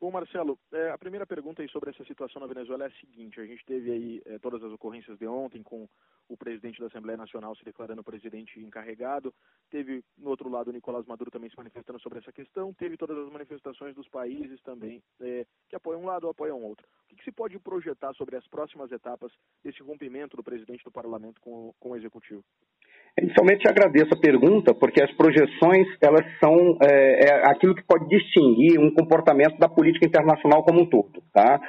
Bom, 0.00 0.12
Marcelo, 0.12 0.56
é, 0.72 0.90
a 0.90 0.98
primeira 0.98 1.26
pergunta 1.26 1.60
aí 1.60 1.68
sobre 1.68 1.90
essa 1.90 2.04
situação 2.04 2.38
na 2.40 2.46
Venezuela 2.46 2.84
é 2.84 2.86
a 2.86 3.00
seguinte: 3.00 3.40
a 3.40 3.44
gente 3.44 3.64
teve 3.66 3.90
aí 3.90 4.22
é, 4.26 4.38
todas 4.38 4.62
as 4.62 4.70
ocorrências 4.70 5.18
de 5.18 5.26
ontem 5.26 5.60
com 5.60 5.88
o 6.28 6.36
presidente 6.36 6.78
da 6.78 6.86
Assembleia 6.86 7.16
Nacional 7.16 7.56
se 7.56 7.64
declarando 7.64 8.04
presidente 8.04 8.60
encarregado, 8.60 9.34
teve 9.70 10.04
no 10.16 10.30
outro 10.30 10.48
lado 10.48 10.68
o 10.68 10.72
Nicolás 10.72 11.04
Maduro 11.04 11.32
também 11.32 11.50
se 11.50 11.56
manifestando 11.56 11.98
sobre 11.98 12.20
essa 12.20 12.32
questão, 12.32 12.72
teve 12.74 12.96
todas 12.96 13.18
as 13.18 13.32
manifestações 13.32 13.94
dos 13.94 14.08
países 14.08 14.60
também 14.62 15.02
é, 15.20 15.44
que 15.68 15.74
apoiam 15.74 16.02
um 16.02 16.06
lado 16.06 16.24
ou 16.24 16.30
apoiam 16.30 16.62
outro. 16.62 16.86
O 16.86 17.08
que, 17.08 17.16
que, 17.16 17.24
se 17.24 17.32
pode 17.32 17.58
projetar 17.58 18.14
sobre 18.14 18.36
as 18.36 18.46
próximas 18.46 18.92
etapas 18.92 19.32
desse 19.64 19.82
rompimento 19.82 20.36
do 20.36 20.44
presidente 20.44 20.84
do 20.84 20.92
parlamento 20.92 21.40
com, 21.40 21.74
com 21.80 21.90
o 21.90 21.96
executivo? 21.96 22.44
Inicialmente 23.22 23.68
agradeço 23.68 24.14
a 24.14 24.20
pergunta, 24.20 24.74
porque 24.74 25.02
as 25.02 25.10
projeções 25.12 25.86
elas 26.00 26.24
são 26.38 26.78
é, 26.82 27.28
é, 27.28 27.50
aquilo 27.50 27.74
que 27.74 27.84
pode 27.84 28.08
distinguir 28.08 28.78
um 28.78 28.92
comportamento 28.92 29.58
da 29.58 29.68
política 29.68 30.06
internacional 30.06 30.62
como 30.62 30.82
um 30.82 30.86
todo. 30.86 31.22
Tá? 31.32 31.60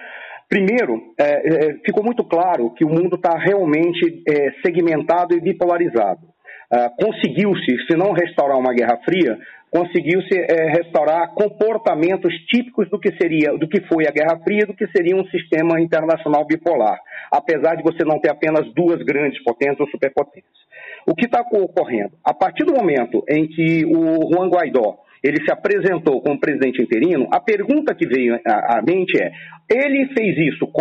Primeiro, 0.48 1.14
é, 1.20 1.70
é 1.70 1.74
ficou 1.86 2.04
muito 2.04 2.24
claro 2.24 2.74
que 2.74 2.86
o 2.86 2.90
mundo 2.90 3.16
está 3.16 3.38
realmente 3.38 4.24
é, 4.28 4.52
segmentado 4.64 5.36
e 5.36 5.42
bipolarizado. 5.42 6.30
Ah, 6.72 6.92
conseguiu-se, 7.02 7.78
se 7.88 7.98
não 7.98 8.12
restaurar 8.12 8.60
uma 8.60 8.72
guerra 8.72 9.00
fria, 9.04 9.40
conseguiu-se 9.72 10.38
é, 10.38 10.72
restaurar 10.72 11.34
comportamentos 11.34 12.34
típicos 12.48 12.90
do 12.90 13.00
que 13.00 13.12
seria, 13.22 13.58
do 13.58 13.68
que 13.68 13.82
foi 13.82 14.08
a 14.08 14.12
Guerra 14.12 14.40
Fria, 14.44 14.66
do 14.66 14.74
que 14.74 14.88
seria 14.88 15.16
um 15.16 15.26
sistema 15.26 15.80
internacional 15.80 16.46
bipolar, 16.46 17.00
apesar 17.32 17.76
de 17.76 17.84
você 17.84 18.04
não 18.04 18.20
ter 18.20 18.32
apenas 18.32 18.72
duas 18.74 19.02
grandes 19.04 19.42
potências 19.44 19.80
ou 19.80 19.88
superpotências. 19.88 20.60
O 21.08 21.16
que 21.16 21.26
está 21.26 21.42
ocorrendo? 21.42 22.12
A 22.24 22.34
partir 22.34 22.66
do 22.66 22.74
momento 22.74 23.24
em 23.30 23.48
que 23.48 23.86
o 23.86 24.34
Juan 24.34 24.50
Guaidó 24.50 24.98
ele 25.24 25.44
se 25.44 25.52
apresentou 25.52 26.22
como 26.22 26.40
presidente 26.40 26.82
interino, 26.82 27.28
a 27.32 27.40
pergunta 27.40 27.94
que 27.94 28.08
veio 28.08 28.40
à 28.46 28.82
mente 28.82 29.22
é: 29.22 29.32
ele 29.70 30.08
fez 30.14 30.38
isso 30.54 30.72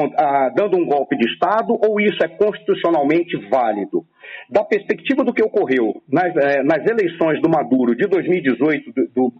dando 0.55 0.77
um 0.77 0.87
golpe 0.87 1.17
de 1.17 1.29
Estado 1.29 1.73
ou 1.73 2.01
isso 2.01 2.23
é 2.23 2.29
constitucionalmente 2.29 3.37
válido? 3.51 4.05
Da 4.51 4.65
perspectiva 4.65 5.25
do 5.25 5.33
que 5.33 5.43
ocorreu 5.43 6.03
nas, 6.09 6.35
eh, 6.37 6.63
nas 6.63 6.85
eleições 6.87 7.41
do 7.43 7.49
Maduro 7.49 7.95
de 7.95 8.07
2018 8.07 8.93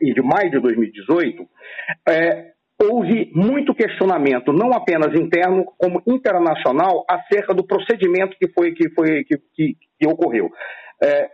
e 0.03 0.13
de 0.13 0.23
maio 0.23 0.51
de 0.51 0.61
2018, 0.61 1.47
é, 2.09 2.53
houve 2.81 3.31
muito 3.35 3.75
questionamento, 3.75 4.53
não 4.53 4.73
apenas 4.73 5.13
interno, 5.19 5.65
como 5.79 6.03
internacional, 6.07 7.05
acerca 7.09 7.53
do 7.55 7.67
procedimento 7.67 8.37
que 8.39 8.49
foi 8.53 8.73
que, 8.73 8.91
foi, 8.91 9.25
que, 9.25 9.37
que, 9.55 9.77
que 9.99 10.07
ocorreu. 10.07 10.51
É, 11.03 11.31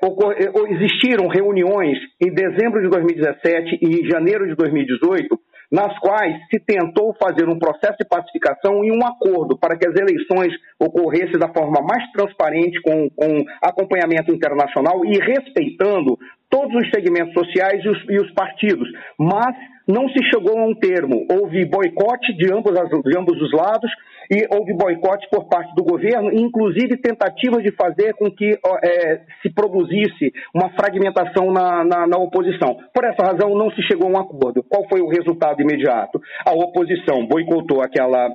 existiram 0.68 1.26
reuniões 1.26 1.98
em 2.22 2.32
dezembro 2.32 2.82
de 2.82 2.88
2017 2.88 3.78
e 3.80 4.00
em 4.00 4.10
janeiro 4.10 4.46
de 4.46 4.54
2018 4.54 5.38
nas 5.70 5.98
quais 5.98 6.36
se 6.50 6.60
tentou 6.60 7.14
fazer 7.20 7.48
um 7.48 7.58
processo 7.58 7.96
de 7.98 8.08
pacificação 8.08 8.84
e 8.84 8.90
um 8.90 9.04
acordo 9.04 9.56
para 9.58 9.76
que 9.76 9.86
as 9.86 9.94
eleições 9.94 10.52
ocorressem 10.78 11.38
da 11.38 11.52
forma 11.52 11.80
mais 11.82 12.10
transparente, 12.12 12.80
com, 12.82 13.08
com 13.10 13.44
acompanhamento 13.62 14.32
internacional 14.32 15.04
e 15.04 15.18
respeitando 15.18 16.18
todos 16.50 16.74
os 16.74 16.90
segmentos 16.90 17.32
sociais 17.34 17.84
e 17.84 17.88
os, 17.88 18.04
e 18.08 18.18
os 18.18 18.30
partidos. 18.32 18.88
Mas 19.18 19.56
não 19.86 20.08
se 20.08 20.22
chegou 20.32 20.58
a 20.58 20.66
um 20.66 20.74
termo. 20.74 21.26
Houve 21.30 21.64
boicote 21.66 22.32
de 22.34 22.52
ambos, 22.52 22.72
de 22.72 23.18
ambos 23.18 23.40
os 23.40 23.52
lados 23.52 23.90
e 24.30 24.46
houve 24.50 24.72
boicote 24.72 25.28
por 25.30 25.46
parte 25.48 25.74
do 25.74 25.84
governo, 25.84 26.32
inclusive 26.32 26.96
tentativas 26.96 27.62
de 27.62 27.70
fazer 27.72 28.14
com 28.14 28.30
que 28.30 28.58
é, 28.82 29.20
se 29.42 29.50
produzisse 29.52 30.32
uma 30.54 30.70
fragmentação 30.70 31.52
na, 31.52 31.84
na, 31.84 32.06
na, 32.06 32.18
oposição. 32.18 32.78
Por 32.92 33.04
essa 33.04 33.22
razão, 33.22 33.54
não 33.54 33.70
se 33.72 33.82
chegou 33.82 34.08
a 34.08 34.12
um 34.12 34.20
acordo. 34.20 34.62
Qual 34.62 34.88
foi 34.88 35.00
o 35.00 35.08
resultado 35.08 35.60
imediato? 35.60 36.20
A 36.46 36.52
oposição 36.52 37.26
boicotou 37.26 37.82
aquela 37.82 38.28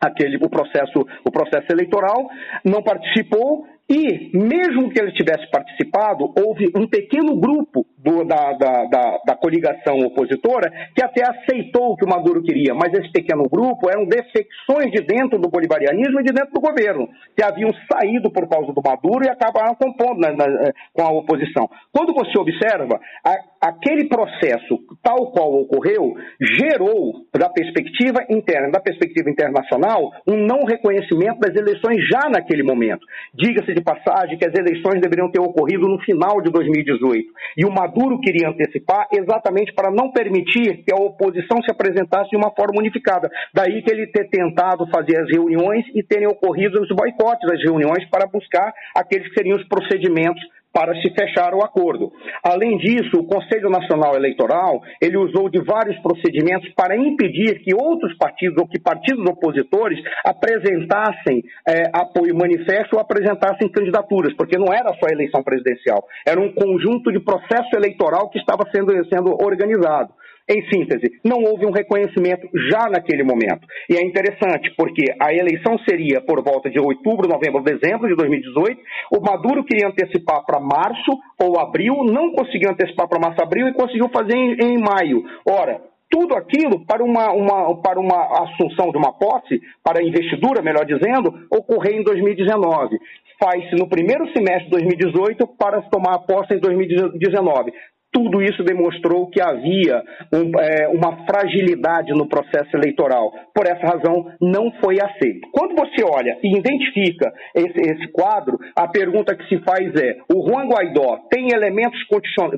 aquele 0.00 0.36
o 0.36 0.50
processo 0.50 1.06
o 1.24 1.30
processo 1.30 1.66
eleitoral, 1.70 2.28
não 2.64 2.82
participou 2.82 3.66
e, 3.88 4.30
mesmo 4.36 4.88
que 4.88 4.98
ele 4.98 5.12
tivesse 5.12 5.48
participado, 5.50 6.32
houve 6.38 6.70
um 6.74 6.88
pequeno 6.88 7.36
grupo 7.36 7.86
do, 7.98 8.24
da, 8.24 8.52
da, 8.52 8.84
da, 8.86 9.18
da, 9.26 9.36
coligação 9.36 9.98
opositora 9.98 10.70
que 10.94 11.04
até 11.04 11.22
aceitou 11.22 11.92
o 11.92 11.96
que 11.96 12.04
o 12.04 12.08
Maduro 12.08 12.42
queria, 12.42 12.74
mas 12.74 12.92
esse 12.94 13.12
pequeno 13.12 13.44
grupo 13.48 13.90
eram 13.90 14.06
defecções 14.06 14.90
de 14.90 15.02
dentro 15.02 15.38
do 15.38 15.50
bolivarianismo 15.50 16.20
e 16.20 16.24
de 16.24 16.32
dentro 16.32 16.52
do 16.52 16.60
governo, 16.60 17.08
que 17.36 17.44
haviam 17.44 17.70
saído 17.90 18.30
por 18.30 18.48
causa 18.48 18.72
do 18.72 18.82
Maduro 18.82 19.24
e 19.24 19.28
acabaram 19.28 19.74
compondo 19.74 20.18
na, 20.18 20.32
na, 20.32 20.72
com 20.92 21.02
a 21.02 21.10
oposição. 21.10 21.68
Quando 21.92 22.14
você 22.14 22.38
observa, 22.38 22.98
a, 23.24 23.36
aquele 23.64 24.06
processo, 24.08 24.78
tal 25.02 25.32
qual 25.32 25.54
ocorreu, 25.54 26.12
gerou, 26.38 27.24
da 27.32 27.48
perspectiva 27.48 28.20
interna, 28.28 28.70
da 28.70 28.80
perspectiva 28.80 29.30
internacional, 29.30 30.12
um 30.28 30.36
não 30.36 30.64
reconhecimento 30.64 31.40
das 31.40 31.56
eleições 31.56 32.06
já 32.06 32.28
naquele 32.28 32.62
momento. 32.62 33.06
Diga-se 33.32 33.72
de 33.72 33.82
passagem 33.82 34.36
que 34.36 34.46
as 34.46 34.54
eleições 34.54 35.00
deveriam 35.00 35.30
ter 35.30 35.40
ocorrido 35.40 35.88
no 35.88 35.98
final 36.00 36.42
de 36.42 36.50
2018. 36.50 37.26
E 37.56 37.64
o 37.64 37.72
Maduro 37.72 38.20
queria 38.20 38.50
antecipar 38.50 39.08
exatamente 39.10 39.72
para 39.72 39.90
não 39.90 40.12
permitir 40.12 40.84
que 40.84 40.92
a 40.92 41.00
oposição 41.00 41.62
se 41.62 41.70
apresentasse 41.70 42.28
de 42.30 42.36
uma 42.36 42.50
forma 42.50 42.80
unificada. 42.80 43.30
Daí 43.54 43.82
que 43.82 43.90
ele 43.90 44.08
ter 44.08 44.28
tentado 44.28 44.86
fazer 44.90 45.16
as 45.16 45.30
reuniões 45.30 45.86
e 45.94 46.02
terem 46.02 46.26
ocorrido 46.26 46.82
os 46.82 46.88
boicotes 46.88 47.50
às 47.50 47.62
reuniões 47.62 48.04
para 48.10 48.26
buscar 48.26 48.74
aqueles 48.94 49.26
que 49.28 49.34
seriam 49.34 49.56
os 49.56 49.66
procedimentos 49.68 50.42
para 50.74 50.92
se 51.00 51.08
fechar 51.14 51.54
o 51.54 51.64
acordo. 51.64 52.12
Além 52.42 52.76
disso, 52.78 53.20
o 53.20 53.26
Conselho 53.26 53.70
Nacional 53.70 54.16
Eleitoral 54.16 54.82
ele 55.00 55.16
usou 55.16 55.48
de 55.48 55.62
vários 55.62 55.96
procedimentos 56.02 56.68
para 56.74 56.96
impedir 56.96 57.60
que 57.60 57.72
outros 57.72 58.16
partidos 58.18 58.58
ou 58.58 58.66
que 58.66 58.80
partidos 58.80 59.24
opositores 59.30 60.02
apresentassem 60.24 61.44
é, 61.66 61.84
apoio 61.94 62.34
manifesto 62.34 62.96
ou 62.96 63.00
apresentassem 63.00 63.70
candidaturas, 63.70 64.34
porque 64.34 64.58
não 64.58 64.74
era 64.74 64.92
só 64.94 65.06
eleição 65.08 65.44
presidencial, 65.44 66.04
era 66.26 66.40
um 66.40 66.52
conjunto 66.52 67.12
de 67.12 67.20
processo 67.20 67.70
eleitoral 67.76 68.28
que 68.28 68.38
estava 68.38 68.64
sendo, 68.74 68.92
sendo 69.08 69.30
organizado. 69.40 70.12
Em 70.46 70.60
síntese, 70.68 71.10
não 71.24 71.42
houve 71.42 71.64
um 71.64 71.70
reconhecimento 71.70 72.46
já 72.68 72.90
naquele 72.90 73.24
momento. 73.24 73.66
E 73.88 73.96
é 73.96 74.04
interessante, 74.04 74.70
porque 74.76 75.04
a 75.18 75.32
eleição 75.32 75.78
seria 75.88 76.20
por 76.20 76.44
volta 76.44 76.68
de 76.68 76.78
outubro, 76.78 77.26
novembro, 77.26 77.62
dezembro 77.62 78.08
de 78.08 78.14
2018. 78.14 78.78
O 79.10 79.20
Maduro 79.22 79.64
queria 79.64 79.88
antecipar 79.88 80.44
para 80.44 80.60
março 80.60 81.12
ou 81.40 81.58
abril, 81.58 82.04
não 82.04 82.32
conseguiu 82.32 82.70
antecipar 82.70 83.08
para 83.08 83.18
março, 83.18 83.42
abril 83.42 83.68
e 83.68 83.72
conseguiu 83.72 84.10
fazer 84.10 84.36
em, 84.36 84.52
em 84.60 84.78
maio. 84.78 85.24
Ora, 85.48 85.80
tudo 86.10 86.36
aquilo 86.36 86.84
para 86.84 87.02
uma, 87.02 87.32
uma, 87.32 87.80
para 87.80 87.98
uma 87.98 88.44
assunção 88.44 88.90
de 88.90 88.98
uma 88.98 89.14
posse, 89.14 89.62
para 89.82 90.04
investidura, 90.04 90.60
melhor 90.60 90.84
dizendo, 90.84 91.32
ocorrer 91.50 91.94
em 91.94 92.04
2019 92.04 92.98
faz-se 93.36 93.74
no 93.74 93.88
primeiro 93.88 94.24
semestre 94.32 94.64
de 94.64 94.70
2018 94.70 95.46
para 95.58 95.82
tomar 95.82 96.14
a 96.14 96.18
posse 96.20 96.54
em 96.54 96.60
2019 96.60 97.72
tudo 98.14 98.40
isso 98.40 98.62
demonstrou 98.62 99.26
que 99.26 99.40
havia 99.40 100.00
um, 100.32 100.60
é, 100.60 100.88
uma 100.88 101.26
fragilidade 101.26 102.12
no 102.12 102.28
processo 102.28 102.76
eleitoral. 102.76 103.32
Por 103.52 103.66
essa 103.66 103.84
razão, 103.84 104.30
não 104.40 104.70
foi 104.80 104.98
aceito. 105.02 105.48
Quando 105.50 105.74
você 105.74 106.04
olha 106.04 106.38
e 106.40 106.56
identifica 106.56 107.32
esse, 107.52 107.80
esse 107.80 108.12
quadro, 108.12 108.56
a 108.76 108.86
pergunta 108.86 109.34
que 109.34 109.48
se 109.48 109.58
faz 109.64 109.92
é: 109.96 110.18
o 110.32 110.48
Juan 110.48 110.68
Guaidó 110.68 111.18
tem 111.28 111.48
elementos 111.52 112.00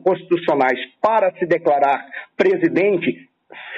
constitucionais 0.04 0.78
para 1.00 1.32
se 1.38 1.46
declarar 1.46 2.06
presidente? 2.36 3.26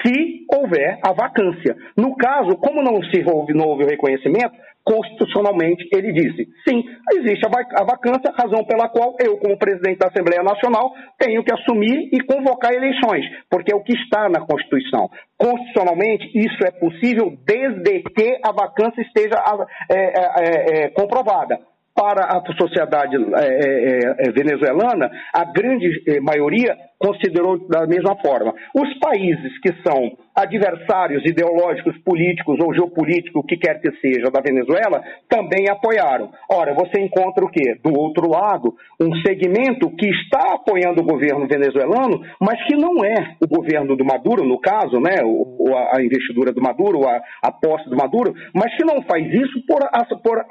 Se 0.05 0.45
houver 0.53 0.97
a 1.05 1.13
vacância. 1.13 1.75
No 1.95 2.15
caso, 2.15 2.57
como 2.57 2.81
não 2.81 3.01
se 3.03 3.23
houve, 3.25 3.53
não 3.53 3.67
houve 3.67 3.83
o 3.83 3.87
reconhecimento, 3.87 4.51
constitucionalmente 4.83 5.87
ele 5.93 6.11
disse: 6.11 6.47
sim, 6.67 6.83
existe 7.13 7.45
a 7.45 7.83
vacância, 7.83 8.33
razão 8.37 8.63
pela 8.65 8.89
qual 8.89 9.15
eu, 9.19 9.37
como 9.37 9.57
presidente 9.57 9.99
da 9.99 10.07
Assembleia 10.07 10.43
Nacional, 10.43 10.91
tenho 11.17 11.43
que 11.43 11.53
assumir 11.53 12.09
e 12.11 12.21
convocar 12.21 12.73
eleições, 12.73 13.25
porque 13.49 13.71
é 13.71 13.75
o 13.75 13.83
que 13.83 13.93
está 13.93 14.29
na 14.29 14.41
Constituição. 14.45 15.09
Constitucionalmente, 15.37 16.29
isso 16.33 16.57
é 16.65 16.71
possível 16.71 17.37
desde 17.45 18.03
que 18.03 18.39
a 18.43 18.51
vacância 18.51 19.01
esteja 19.01 19.41
é, 19.89 19.95
é, 19.95 20.85
é, 20.85 20.89
comprovada 20.89 21.59
para 21.95 22.25
a 22.25 22.41
sociedade 22.57 23.15
é, 23.15 23.45
é, 23.45 24.27
é, 24.27 24.31
venezuelana, 24.31 25.11
a 25.33 25.43
grande 25.43 25.89
maioria 26.21 26.75
considerou 26.99 27.57
da 27.67 27.87
mesma 27.87 28.15
forma. 28.21 28.53
Os 28.75 28.99
países 28.99 29.57
que 29.61 29.73
são 29.81 30.17
adversários 30.35 31.23
ideológicos, 31.25 31.97
políticos 31.99 32.59
ou 32.61 32.73
geopolíticos, 32.73 33.41
o 33.41 33.45
que 33.45 33.57
quer 33.57 33.79
que 33.81 33.91
seja, 33.99 34.31
da 34.31 34.41
Venezuela, 34.41 35.01
também 35.27 35.69
apoiaram. 35.69 36.29
Ora, 36.49 36.73
você 36.73 37.01
encontra 37.01 37.43
o 37.43 37.49
quê? 37.49 37.77
Do 37.83 37.97
outro 37.97 38.29
lado, 38.29 38.75
um 38.99 39.13
segmento 39.21 39.89
que 39.95 40.09
está 40.09 40.55
apoiando 40.55 41.01
o 41.01 41.05
governo 41.05 41.47
venezuelano, 41.47 42.21
mas 42.39 42.61
que 42.67 42.75
não 42.75 43.03
é 43.03 43.35
o 43.41 43.47
governo 43.47 43.95
do 43.95 44.05
Maduro, 44.05 44.45
no 44.45 44.59
caso, 44.59 44.99
né, 44.99 45.23
o, 45.23 45.75
a 45.93 46.01
investidura 46.01 46.51
do 46.51 46.61
Maduro, 46.61 47.07
a, 47.07 47.21
a 47.43 47.51
posse 47.51 47.89
do 47.89 47.97
Maduro, 47.97 48.33
mas 48.53 48.75
que 48.75 48.85
não 48.85 49.01
faz 49.03 49.25
isso 49.25 49.65
por, 49.67 49.79
por 50.23 50.45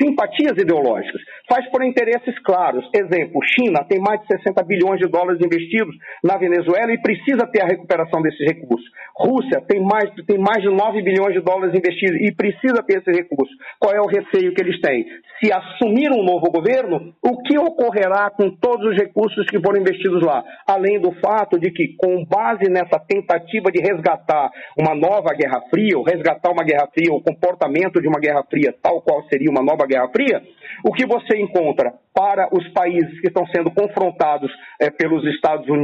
simpatias 0.00 0.56
ideológicas, 0.58 1.20
faz 1.48 1.68
por 1.70 1.84
interesses 1.84 2.38
claros. 2.44 2.88
Exemplo, 2.94 3.40
China 3.42 3.84
tem 3.88 4.00
mais 4.00 4.20
de 4.22 4.26
60 4.38 4.62
bilhões 4.64 5.00
de 5.00 5.08
dólares 5.08 5.40
investidos 5.44 5.93
recursos 5.94 5.98
na 6.22 6.36
Venezuela 6.36 6.92
e 6.92 7.00
precisa 7.00 7.46
ter 7.46 7.62
a 7.62 7.66
recuperação 7.66 8.22
desses 8.22 8.40
recursos. 8.46 8.88
Rússia 9.16 9.62
tem 9.68 9.80
mais, 9.80 10.10
tem 10.26 10.38
mais 10.38 10.62
de 10.62 10.68
9 10.68 11.02
bilhões 11.02 11.34
de 11.34 11.40
dólares 11.40 11.74
investidos 11.74 12.20
e 12.20 12.34
precisa 12.34 12.82
ter 12.82 12.98
esse 12.98 13.10
recurso. 13.10 13.52
Qual 13.78 13.94
é 13.94 14.00
o 14.00 14.06
receio 14.06 14.52
que 14.54 14.62
eles 14.62 14.80
têm? 14.80 15.04
Se 15.42 15.52
assumir 15.52 16.10
um 16.10 16.24
novo 16.24 16.50
governo, 16.50 17.14
o 17.22 17.42
que 17.42 17.58
ocorrerá 17.58 18.30
com 18.30 18.50
todos 18.50 18.92
os 18.92 18.96
recursos 18.96 19.46
que 19.46 19.60
foram 19.60 19.80
investidos 19.80 20.22
lá? 20.22 20.42
Além 20.66 21.00
do 21.00 21.12
fato 21.20 21.58
de 21.58 21.70
que, 21.70 21.94
com 21.96 22.24
base 22.24 22.70
nessa 22.70 22.98
tentativa 22.98 23.70
de 23.70 23.80
resgatar 23.80 24.50
uma 24.78 24.94
nova 24.94 25.34
Guerra 25.34 25.62
Fria, 25.70 25.96
ou 25.96 26.04
resgatar 26.04 26.50
uma 26.50 26.64
Guerra 26.64 26.88
Fria, 26.92 27.14
o 27.14 27.22
comportamento 27.22 28.00
de 28.00 28.08
uma 28.08 28.18
Guerra 28.18 28.42
Fria, 28.50 28.74
tal 28.82 29.00
qual 29.02 29.22
seria 29.28 29.50
uma 29.50 29.62
nova 29.62 29.86
Guerra 29.86 30.08
Fria, 30.08 30.42
o 30.84 30.92
que 30.92 31.06
você 31.06 31.36
encontra 31.38 31.92
para 32.12 32.48
os 32.52 32.66
países 32.72 33.20
que 33.20 33.26
estão 33.26 33.46
sendo 33.48 33.70
confrontados 33.70 34.50
é, 34.80 34.88
pelos 34.88 35.24
Estados 35.34 35.68
Unidos 35.68 35.83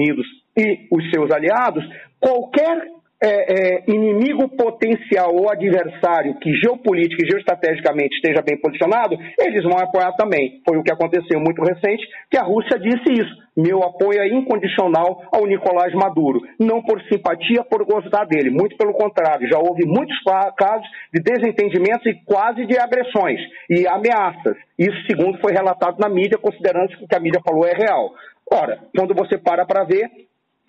e 0.57 0.87
os 0.91 1.11
seus 1.11 1.31
aliados, 1.31 1.85
qualquer 2.19 2.91
é, 3.23 3.29
é, 3.29 3.85
inimigo 3.87 4.49
potencial 4.57 5.35
ou 5.35 5.51
adversário 5.51 6.39
que 6.41 6.55
geopolítica 6.55 7.23
e 7.23 7.29
geoestrategicamente 7.29 8.17
esteja 8.17 8.41
bem 8.41 8.59
posicionado, 8.59 9.15
eles 9.39 9.63
vão 9.63 9.79
apoiar 9.79 10.13
também. 10.13 10.63
Foi 10.67 10.79
o 10.79 10.83
que 10.83 10.93
aconteceu 10.93 11.39
muito 11.39 11.63
recente, 11.63 12.03
que 12.31 12.39
a 12.39 12.43
Rússia 12.43 12.79
disse 12.79 13.13
isso. 13.13 13.41
Meu 13.55 13.83
apoio 13.83 14.23
é 14.23 14.29
incondicional 14.29 15.23
ao 15.31 15.47
Nicolás 15.47 15.93
Maduro. 15.93 16.41
Não 16.59 16.83
por 16.83 16.99
simpatia, 17.13 17.63
por 17.65 17.85
gostar 17.85 18.25
dele. 18.25 18.49
Muito 18.49 18.77
pelo 18.77 18.95
contrário, 18.95 19.49
já 19.51 19.59
houve 19.59 19.85
muitos 19.85 20.17
casos 20.57 20.87
de 21.13 21.21
desentendimentos 21.21 22.07
e 22.07 22.15
quase 22.25 22.65
de 22.65 22.79
agressões 22.79 23.39
e 23.69 23.87
ameaças. 23.87 24.57
Isso, 24.79 24.97
segundo 25.07 25.39
foi 25.41 25.53
relatado 25.53 25.99
na 25.99 26.09
mídia, 26.09 26.39
considerando 26.39 26.89
que 26.97 27.05
o 27.05 27.09
que 27.09 27.17
a 27.17 27.21
mídia 27.21 27.43
falou 27.45 27.67
é 27.67 27.75
real. 27.75 28.15
Ora, 28.53 28.79
quando 28.97 29.15
você 29.15 29.39
para 29.39 29.65
para 29.65 29.85
ver, 29.85 30.11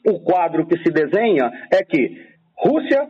o 0.07 0.19
quadro 0.19 0.67
que 0.67 0.77
se 0.77 0.91
desenha 0.91 1.51
é 1.71 1.83
que 1.83 2.31
Rússia, 2.57 3.07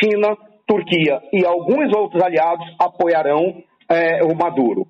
China, 0.00 0.36
Turquia 0.66 1.20
e 1.32 1.44
alguns 1.44 1.94
outros 1.94 2.22
aliados 2.22 2.66
apoiarão 2.80 3.62
é, 3.90 4.24
o 4.24 4.34
Maduro. 4.34 4.86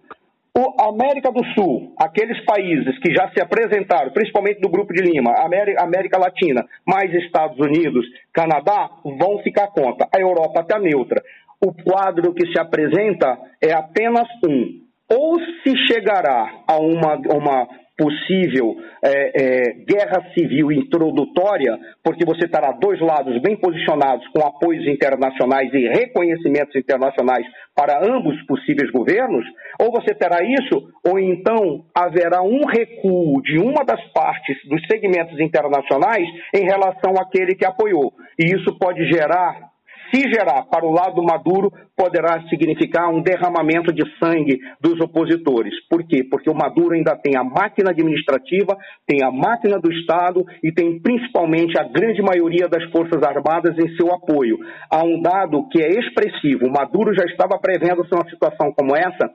O 0.56 0.80
América 0.80 1.32
do 1.32 1.44
Sul, 1.52 1.94
aqueles 1.98 2.44
países 2.44 2.96
que 3.00 3.12
já 3.12 3.28
se 3.32 3.42
apresentaram, 3.42 4.12
principalmente 4.12 4.60
do 4.60 4.68
Grupo 4.68 4.92
de 4.92 5.02
Lima, 5.02 5.32
América, 5.36 6.16
Latina, 6.16 6.64
mais 6.86 7.12
Estados 7.12 7.58
Unidos, 7.58 8.06
Canadá, 8.32 8.88
vão 9.02 9.40
ficar 9.42 9.66
contra. 9.72 10.06
A 10.14 10.20
Europa 10.20 10.60
está 10.60 10.78
neutra. 10.78 11.20
O 11.60 11.74
quadro 11.74 12.32
que 12.32 12.46
se 12.52 12.60
apresenta 12.60 13.36
é 13.60 13.72
apenas 13.72 14.28
um. 14.48 14.84
Ou 15.10 15.40
se 15.40 15.76
chegará 15.88 16.62
a 16.68 16.78
uma, 16.78 17.16
uma 17.34 17.68
possível 17.96 18.74
é, 19.02 19.10
é, 19.10 19.72
guerra 19.84 20.26
civil 20.36 20.72
introdutória, 20.72 21.78
porque 22.02 22.24
você 22.24 22.48
terá 22.48 22.72
dois 22.72 23.00
lados 23.00 23.40
bem 23.40 23.56
posicionados 23.56 24.26
com 24.28 24.44
apoios 24.44 24.86
internacionais 24.86 25.72
e 25.72 25.88
reconhecimentos 25.88 26.74
internacionais 26.74 27.46
para 27.74 28.04
ambos 28.04 28.40
possíveis 28.46 28.90
governos, 28.90 29.44
ou 29.80 29.90
você 29.90 30.14
terá 30.14 30.38
isso, 30.42 30.88
ou 31.06 31.18
então 31.18 31.84
haverá 31.94 32.42
um 32.42 32.60
recuo 32.66 33.42
de 33.42 33.58
uma 33.58 33.84
das 33.84 34.02
partes 34.12 34.56
dos 34.68 34.80
segmentos 34.90 35.38
internacionais 35.40 36.26
em 36.54 36.64
relação 36.64 37.14
àquele 37.20 37.54
que 37.54 37.66
apoiou. 37.66 38.12
E 38.38 38.54
isso 38.54 38.76
pode 38.78 39.04
gerar 39.06 39.73
se 40.14 40.20
gerar 40.32 40.62
para 40.70 40.86
o 40.86 40.92
lado 40.92 41.22
Maduro, 41.24 41.72
poderá 41.96 42.40
significar 42.48 43.08
um 43.08 43.20
derramamento 43.20 43.92
de 43.92 44.02
sangue 44.18 44.60
dos 44.80 45.00
opositores. 45.00 45.74
Por 45.88 46.06
quê? 46.06 46.22
Porque 46.22 46.48
o 46.48 46.54
Maduro 46.54 46.94
ainda 46.94 47.16
tem 47.16 47.36
a 47.36 47.42
máquina 47.42 47.90
administrativa, 47.90 48.76
tem 49.06 49.24
a 49.24 49.32
máquina 49.32 49.78
do 49.78 49.92
Estado 49.92 50.44
e 50.62 50.70
tem 50.70 51.00
principalmente 51.00 51.76
a 51.78 51.82
grande 51.82 52.22
maioria 52.22 52.68
das 52.68 52.84
Forças 52.92 53.22
Armadas 53.24 53.76
em 53.76 53.96
seu 53.96 54.12
apoio. 54.14 54.56
Há 54.88 55.02
um 55.02 55.20
dado 55.20 55.68
que 55.68 55.82
é 55.82 55.88
expressivo. 55.88 56.66
O 56.66 56.72
Maduro 56.72 57.12
já 57.12 57.24
estava 57.24 57.58
prevendo 57.58 58.06
uma 58.12 58.28
situação 58.30 58.72
como 58.72 58.96
essa 58.96 59.30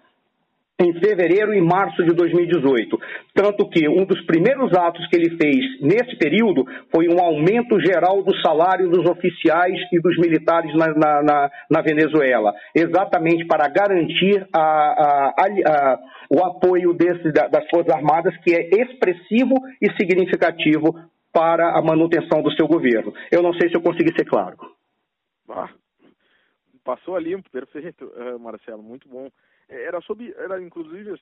em 0.80 0.94
fevereiro 0.94 1.54
e 1.54 1.62
março 1.62 2.04
de 2.04 2.14
2018. 2.14 2.98
Tanto 3.34 3.70
que 3.70 3.88
um 3.90 4.06
dos 4.06 4.26
primeiros 4.26 4.74
atos 4.74 5.06
que 5.08 5.16
ele 5.18 5.36
fez 5.38 5.81
nesse 5.81 6.16
período 6.18 6.66
foi 6.90 7.10
um 7.10 7.20
aumento 7.20 7.80
geral 7.81 8.24
do 8.24 8.36
salário 8.38 8.90
dos 8.90 9.10
oficiais 9.10 9.78
e 9.92 10.00
dos 10.00 10.18
militares 10.18 10.74
na, 10.76 10.88
na, 10.94 11.24
na, 11.24 11.52
na 11.70 11.81
Venezuela, 11.81 12.54
exatamente 12.74 13.46
para 13.46 13.68
garantir 13.68 14.48
a, 14.54 14.62
a, 14.62 15.34
a, 15.38 16.00
o 16.30 16.46
apoio 16.46 16.94
desse, 16.94 17.31
das 17.31 17.68
Forças 17.70 17.94
Armadas, 17.94 18.36
que 18.38 18.56
é 18.56 18.81
expressivo 18.81 19.56
e 19.81 19.92
significativo 20.00 20.96
para 21.34 21.78
a 21.78 21.81
manutenção 21.81 22.42
do 22.42 22.52
seu 22.54 22.68
governo. 22.68 23.14
Eu 23.31 23.44
não 23.44 23.54
sei 23.54 23.70
se 23.70 23.76
eu 23.76 23.81
consegui 23.81 24.14
ser 24.16 24.26
claro. 24.26 24.58
Ah, 25.50 25.70
passou 26.84 27.16
a 27.16 27.20
limpo, 27.20 27.50
perfeito, 27.52 28.12
eh, 28.16 28.38
Marcelo, 28.40 28.81
muito 28.81 29.08
bom. 29.10 29.30
Era 29.69 30.01
sobre, 30.01 30.33
era 30.36 30.60
inclusive, 30.62 31.13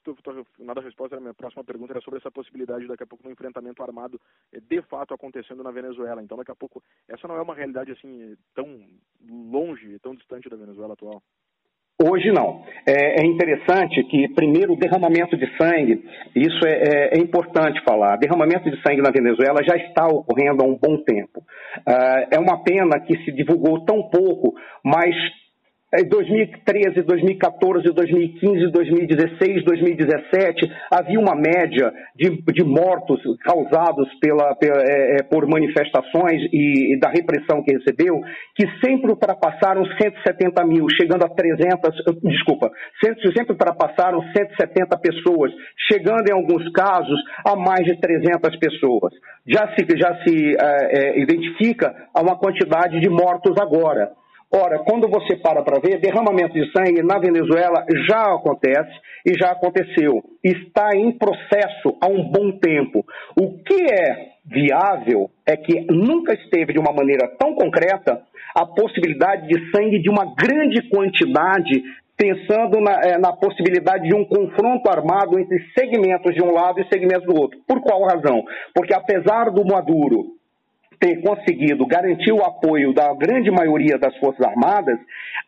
nada 0.60 0.80
a 0.80 0.84
resposta 0.84 1.18
a 1.18 1.20
minha 1.20 1.34
próxima 1.34 1.66
pergunta, 1.66 1.92
era 1.92 2.02
sobre 2.02 2.20
essa 2.20 2.32
possibilidade 2.32 2.88
daqui 2.88 3.04
a 3.04 3.08
pouco 3.08 3.22
de 3.22 3.30
um 3.30 3.34
enfrentamento 3.34 3.84
armado 3.84 4.22
eh, 4.54 4.62
de 4.62 4.82
fato 4.84 5.14
acontecendo 5.14 5.62
na 5.64 5.72
Venezuela. 5.72 6.24
Então 6.24 6.38
daqui 6.38 6.52
a 6.52 6.56
pouco, 6.56 6.82
essa 7.10 7.28
não 7.28 7.36
é 7.36 7.42
uma 7.42 7.54
realidade 7.54 7.92
assim 7.92 8.38
tão 8.56 8.88
longe, 9.30 10.00
tão 10.00 10.16
distante 10.16 10.50
da 10.50 10.56
Venezuela 10.56 10.94
atual. 10.94 11.22
Hoje 12.00 12.32
não. 12.32 12.64
É, 12.88 13.22
é, 13.22 13.26
interessante 13.26 14.04
que, 14.04 14.30
primeiro, 14.30 14.74
o 14.74 14.78
derramamento 14.78 15.36
de 15.36 15.48
sangue, 15.58 16.06
isso 16.36 16.68
é, 16.68 16.72
é, 16.72 17.18
é, 17.18 17.20
importante 17.20 17.84
falar. 17.84 18.18
Derramamento 18.18 18.70
de 18.70 18.80
sangue 18.84 19.02
na 19.02 19.10
Venezuela 19.10 19.64
já 19.64 19.76
está 19.76 20.06
ocorrendo 20.06 20.64
há 20.64 20.68
um 20.68 20.78
bom 20.78 20.98
tempo. 21.04 21.40
Uh, 21.80 22.28
é 22.32 22.40
uma 22.40 22.64
pena 22.64 23.00
que 23.00 23.18
se 23.26 23.32
divulgou 23.32 23.84
tão 23.84 24.04
pouco, 24.10 24.54
mas 24.84 25.16
em 25.96 26.04
2013, 26.10 27.02
2014, 27.04 27.94
2015, 27.94 28.72
2016, 28.72 29.64
2017, 29.64 30.70
havia 30.92 31.18
uma 31.18 31.34
média 31.34 31.94
de, 32.14 32.44
de 32.52 32.64
mortos 32.64 33.22
causados 33.42 34.10
pela, 34.20 34.54
pela 34.56 34.84
é, 34.84 35.20
é 35.20 35.24
por 35.24 35.48
manifestações 35.48 36.44
e, 36.52 36.96
e, 36.96 37.00
da 37.00 37.10
repressão 37.10 37.64
que 37.64 37.72
recebeu, 37.72 38.20
que 38.54 38.68
sempre 38.84 39.12
ultrapassaram 39.12 39.86
170 39.86 40.66
mil, 40.66 40.88
chegando 40.90 41.24
a 41.24 41.30
300, 41.30 41.80
desculpa, 42.22 42.70
sempre 43.02 43.54
ultrapassaram 43.54 44.22
170 44.36 44.98
pessoas, 44.98 45.54
chegando 45.90 46.28
em 46.30 46.34
alguns 46.34 46.70
casos 46.74 47.18
a 47.46 47.56
mais 47.56 47.86
de 47.86 47.98
300 47.98 48.58
pessoas. 48.58 49.14
Já 49.48 49.74
se, 49.74 49.88
já 49.98 50.14
se 50.26 50.54
é, 50.54 51.00
é, 51.00 51.20
identifica 51.22 51.96
uma 52.14 52.38
quantidade 52.38 53.00
de 53.00 53.10
mortos 53.10 53.56
agora. 53.58 54.12
Ora, 54.54 54.80
quando 54.80 55.10
você 55.10 55.36
para 55.36 55.62
para 55.62 55.80
ver, 55.80 56.00
derramamento 56.00 56.54
de 56.54 56.72
sangue 56.72 57.04
na 57.04 57.20
Venezuela 57.20 57.86
já 58.08 58.34
acontece 58.34 58.98
e 59.26 59.34
já 59.38 59.52
aconteceu. 59.52 60.24
Está 60.42 60.96
em 60.96 61.12
processo 61.18 61.98
há 62.02 62.08
um 62.08 62.32
bom 62.32 62.58
tempo. 62.58 63.06
O 63.38 63.62
que 63.62 63.94
é 63.94 64.38
viável 64.46 65.30
é 65.46 65.58
que 65.58 65.86
nunca 65.92 66.34
esteve 66.34 66.74
de 66.74 66.80
uma 66.80 66.94
maneira 66.94 67.28
tão 67.38 67.56
concreta 67.56 68.22
a 68.56 68.66
possibilidade 68.66 69.48
de 69.48 69.72
sangue 69.72 70.02
de 70.02 70.10
uma 70.10 70.34
grande 70.34 70.90
quantidade 70.90 71.84
pensando 72.16 72.82
na, 72.82 73.00
é, 73.04 73.18
na, 73.20 73.34
possibilidade 73.34 74.08
de 74.08 74.16
um 74.16 74.26
confronto 74.26 74.90
armado 74.90 75.40
entre 75.40 75.60
segmentos 75.78 76.34
de 76.34 76.42
um 76.42 76.52
lado 76.52 76.80
e 76.80 76.88
segmentos 76.88 77.26
do 77.28 77.40
outro. 77.40 77.60
Por 77.68 77.80
qual 77.82 78.02
razão? 78.04 78.44
Porque 78.74 78.94
apesar 78.94 79.52
do 79.52 79.64
Maduro 79.64 80.37
ter 81.00 81.22
conseguido 81.22 81.86
garantir 81.86 82.32
o 82.32 82.44
apoio 82.44 82.94
da 82.94 83.14
grande 83.14 83.52
maioria 83.52 83.98
das 83.98 84.16
Forças 84.18 84.46
Armadas, 84.46 85.00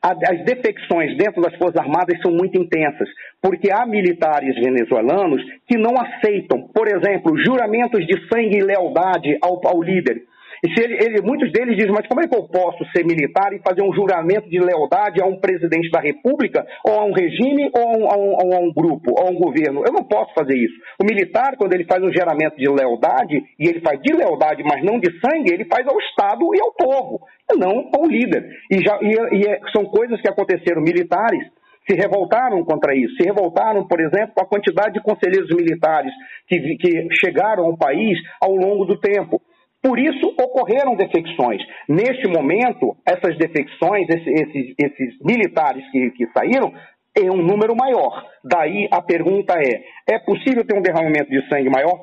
as 0.02 0.46
defecções 0.46 1.18
dentro 1.18 1.42
das 1.42 1.56
Forças 1.56 1.78
Armadas 1.78 2.20
são 2.22 2.32
muito 2.32 2.58
intensas, 2.58 3.10
porque 3.42 3.72
há 3.72 3.86
militares 3.86 4.56
venezuelanos 4.56 5.42
que 5.68 5.78
não 5.78 5.94
aceitam, 6.00 6.68
por 6.74 6.88
exemplo, 6.88 7.38
juramentos 7.38 8.06
de 8.06 8.16
sangue 8.28 8.58
e 8.58 8.64
lealdade 8.64 9.38
ao, 9.42 9.60
ao 9.68 9.82
líder. 9.82 10.29
E 10.66 10.74
se 10.74 10.84
ele, 10.84 10.96
ele, 11.02 11.22
muitos 11.22 11.52
deles 11.52 11.76
dizem, 11.76 11.92
mas 11.92 12.08
como 12.08 12.22
é 12.22 12.28
que 12.28 12.36
eu 12.36 12.44
posso 12.44 12.84
ser 12.92 13.06
militar 13.06 13.54
e 13.54 13.60
fazer 13.60 13.82
um 13.82 13.94
juramento 13.94 14.50
de 14.50 14.60
lealdade 14.60 15.22
a 15.22 15.26
um 15.26 15.40
presidente 15.40 15.90
da 15.90 16.00
República, 16.00 16.66
ou 16.86 17.00
a 17.00 17.06
um 17.06 17.14
regime, 17.14 17.70
ou 17.74 17.84
a 17.84 17.98
um, 17.98 18.06
a 18.10 18.18
um, 18.18 18.54
a 18.56 18.60
um 18.60 18.74
grupo, 18.74 19.12
ou 19.12 19.28
a 19.28 19.30
um 19.30 19.36
governo? 19.36 19.84
Eu 19.86 19.94
não 19.94 20.04
posso 20.04 20.34
fazer 20.34 20.58
isso. 20.58 20.76
O 21.02 21.06
militar, 21.06 21.56
quando 21.58 21.74
ele 21.74 21.86
faz 21.86 22.04
um 22.04 22.12
juramento 22.12 22.58
de 22.58 22.70
lealdade, 22.70 23.42
e 23.60 23.70
ele 23.70 23.82
faz 23.82 24.02
de 24.02 24.14
lealdade, 24.14 24.64
mas 24.64 24.84
não 24.84 25.00
de 25.00 25.10
sangue, 25.20 25.54
ele 25.54 25.66
faz 25.66 25.88
ao 25.88 25.98
Estado 26.00 26.44
e 26.54 26.60
ao 26.62 26.74
povo, 26.74 27.22
não 27.58 27.90
ao 27.96 28.06
líder. 28.06 28.46
E, 28.72 28.82
já, 28.84 29.00
e, 29.02 29.38
e 29.38 29.48
é, 29.48 29.60
são 29.72 29.86
coisas 29.86 30.22
que 30.22 30.30
aconteceram 30.30 30.82
militares 30.82 31.42
se 31.90 31.96
revoltaram 31.96 32.64
contra 32.64 32.96
isso. 32.96 33.16
Se 33.16 33.24
revoltaram, 33.24 33.88
por 33.88 34.00
exemplo, 34.00 34.34
com 34.36 34.44
a 34.44 34.48
quantidade 34.48 34.94
de 34.94 35.02
conselheiros 35.02 35.50
militares 35.50 36.12
que, 36.48 36.78
que 36.78 37.08
chegaram 37.16 37.66
ao 37.66 37.78
país 37.78 38.20
ao 38.40 38.54
longo 38.54 38.86
do 38.86 39.00
tempo. 39.00 39.42
Por 39.82 39.98
isso 39.98 40.28
ocorreram 40.40 40.96
defecções. 40.96 41.62
Neste 41.88 42.28
momento, 42.28 42.98
essas 43.06 43.38
defecções, 43.38 44.08
esses, 44.10 44.76
esses, 44.78 45.20
militares 45.24 45.90
que, 45.92 46.12
que 46.12 46.28
saíram, 46.28 46.74
é 47.18 47.32
um 47.32 47.42
número 47.42 47.76
maior. 47.76 48.26
Daí 48.44 48.88
a 48.92 49.02
pergunta 49.02 49.54
é: 49.58 50.16
é 50.16 50.20
possível 50.20 50.66
ter 50.66 50.78
um 50.78 50.82
derramamento 50.82 51.30
de 51.30 51.48
sangue 51.48 51.70
maior? 51.70 52.02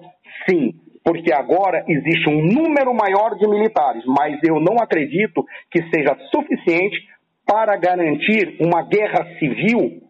Sim. 0.48 0.74
porque 1.04 1.32
agora 1.32 1.84
existe 1.86 2.28
um 2.28 2.42
número 2.42 2.92
maior 2.92 3.36
de 3.38 3.48
militares, 3.48 4.02
mas 4.06 4.38
eu 4.42 4.58
não 4.58 4.76
acredito 4.82 5.44
que 5.70 5.80
seja 5.94 6.16
suficiente 6.34 6.96
para 7.46 7.76
garantir 7.76 8.56
uma 8.60 8.82
guerra 8.82 9.24
civil 9.38 10.02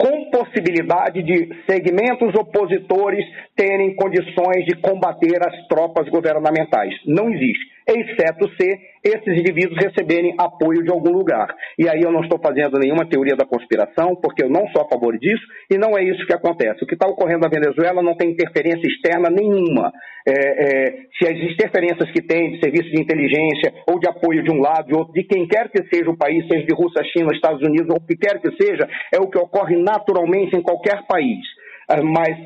com 0.00 0.30
possibilidade 0.30 1.22
de 1.22 1.50
segmentos 1.68 2.34
opositores 2.34 3.22
terem 3.54 3.94
condições 3.94 4.64
de 4.64 4.74
combater 4.80 5.38
as 5.46 5.68
tropas 5.68 6.08
governamentais. 6.08 6.94
Não 7.04 7.28
existe 7.28 7.79
exceto 7.90 8.48
se 8.60 8.90
esses 9.02 9.40
indivíduos 9.40 9.76
receberem 9.82 10.34
apoio 10.38 10.82
de 10.82 10.92
algum 10.92 11.10
lugar. 11.10 11.54
E 11.78 11.88
aí 11.88 12.00
eu 12.02 12.12
não 12.12 12.20
estou 12.20 12.38
fazendo 12.38 12.78
nenhuma 12.78 13.08
teoria 13.08 13.34
da 13.34 13.46
conspiração, 13.46 14.14
porque 14.16 14.44
eu 14.44 14.50
não 14.50 14.68
sou 14.68 14.82
a 14.82 14.88
favor 14.88 15.18
disso, 15.18 15.42
e 15.70 15.78
não 15.78 15.96
é 15.96 16.04
isso 16.04 16.26
que 16.26 16.34
acontece. 16.34 16.84
O 16.84 16.86
que 16.86 16.94
está 16.94 17.08
ocorrendo 17.08 17.40
na 17.40 17.48
Venezuela 17.48 18.02
não 18.02 18.14
tem 18.14 18.30
interferência 18.30 18.86
externa 18.86 19.30
nenhuma. 19.30 19.90
É, 20.28 20.32
é, 20.32 20.92
se 21.18 21.32
as 21.32 21.38
interferências 21.52 22.10
que 22.12 22.22
tem 22.22 22.52
de 22.52 22.60
serviço 22.60 22.90
de 22.90 23.00
inteligência 23.00 23.72
ou 23.88 23.98
de 23.98 24.08
apoio 24.08 24.42
de 24.42 24.52
um 24.52 24.60
lado, 24.60 24.86
de 24.86 24.94
outro, 24.94 25.14
de 25.14 25.24
quem 25.24 25.48
quer 25.48 25.70
que 25.70 25.82
seja 25.92 26.10
o 26.10 26.16
país, 26.16 26.46
seja 26.46 26.66
de 26.66 26.74
Rússia, 26.74 27.02
China, 27.04 27.32
Estados 27.32 27.62
Unidos, 27.62 27.88
ou 27.88 27.96
o 27.96 28.06
que 28.06 28.16
quer 28.16 28.38
que 28.40 28.50
seja, 28.62 28.86
é 29.12 29.18
o 29.18 29.28
que 29.28 29.38
ocorre 29.38 29.76
naturalmente 29.76 30.54
em 30.54 30.62
qualquer 30.62 31.06
país. 31.06 31.40
Ah, 31.88 32.02
mas 32.02 32.36